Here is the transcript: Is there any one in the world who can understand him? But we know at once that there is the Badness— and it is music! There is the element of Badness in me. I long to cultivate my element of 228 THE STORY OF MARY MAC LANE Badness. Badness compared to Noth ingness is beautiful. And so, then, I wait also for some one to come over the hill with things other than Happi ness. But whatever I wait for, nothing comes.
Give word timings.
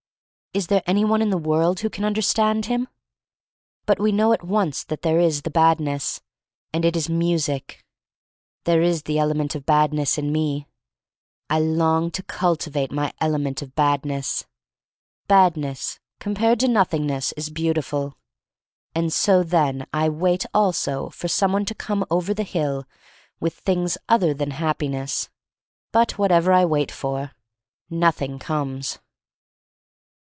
Is 0.53 0.67
there 0.67 0.83
any 0.85 1.05
one 1.05 1.21
in 1.21 1.29
the 1.29 1.37
world 1.37 1.79
who 1.79 1.89
can 1.89 2.03
understand 2.03 2.65
him? 2.65 2.89
But 3.85 3.99
we 4.01 4.11
know 4.11 4.33
at 4.33 4.43
once 4.43 4.83
that 4.83 5.01
there 5.01 5.17
is 5.17 5.43
the 5.43 5.49
Badness— 5.49 6.19
and 6.73 6.83
it 6.83 6.97
is 6.97 7.09
music! 7.09 7.85
There 8.65 8.81
is 8.81 9.03
the 9.03 9.17
element 9.17 9.55
of 9.55 9.65
Badness 9.65 10.17
in 10.17 10.29
me. 10.29 10.67
I 11.49 11.59
long 11.61 12.11
to 12.11 12.23
cultivate 12.23 12.91
my 12.91 13.13
element 13.21 13.61
of 13.61 13.73
228 13.75 14.17
THE 14.17 14.23
STORY 14.23 14.45
OF 14.45 15.29
MARY 15.29 15.45
MAC 15.45 15.53
LANE 15.55 15.61
Badness. 15.67 15.69
Badness 15.95 15.99
compared 16.19 16.59
to 16.59 16.67
Noth 16.67 16.91
ingness 16.91 17.33
is 17.37 17.49
beautiful. 17.49 18.17
And 18.93 19.13
so, 19.13 19.43
then, 19.43 19.87
I 19.93 20.09
wait 20.09 20.45
also 20.53 21.07
for 21.11 21.29
some 21.29 21.53
one 21.53 21.63
to 21.63 21.73
come 21.73 22.05
over 22.11 22.33
the 22.33 22.43
hill 22.43 22.85
with 23.39 23.53
things 23.53 23.97
other 24.09 24.33
than 24.33 24.51
Happi 24.51 24.89
ness. 24.89 25.29
But 25.93 26.17
whatever 26.17 26.51
I 26.51 26.65
wait 26.65 26.91
for, 26.91 27.31
nothing 27.89 28.37
comes. 28.37 28.99